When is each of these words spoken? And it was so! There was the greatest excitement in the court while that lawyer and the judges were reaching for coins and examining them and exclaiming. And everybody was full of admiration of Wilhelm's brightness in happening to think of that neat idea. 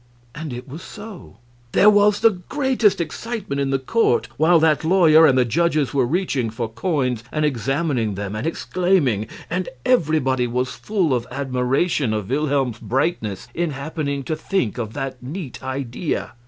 And 0.33 0.51
it 0.51 0.67
was 0.67 0.81
so! 0.81 1.37
There 1.73 1.87
was 1.87 2.21
the 2.21 2.31
greatest 2.31 2.99
excitement 2.99 3.61
in 3.61 3.69
the 3.69 3.77
court 3.77 4.27
while 4.35 4.57
that 4.59 4.83
lawyer 4.83 5.27
and 5.27 5.37
the 5.37 5.45
judges 5.45 5.93
were 5.93 6.07
reaching 6.07 6.49
for 6.49 6.67
coins 6.67 7.23
and 7.31 7.45
examining 7.45 8.15
them 8.15 8.35
and 8.35 8.47
exclaiming. 8.47 9.27
And 9.47 9.69
everybody 9.85 10.47
was 10.47 10.73
full 10.73 11.13
of 11.13 11.27
admiration 11.29 12.15
of 12.15 12.31
Wilhelm's 12.31 12.79
brightness 12.79 13.47
in 13.53 13.69
happening 13.69 14.23
to 14.23 14.35
think 14.35 14.79
of 14.79 14.93
that 14.93 15.21
neat 15.21 15.61
idea. 15.61 16.33